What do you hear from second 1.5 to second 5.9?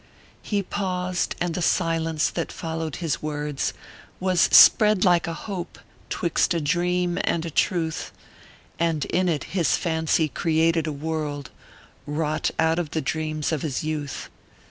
the silence that followed his words, Was spread like a Hope,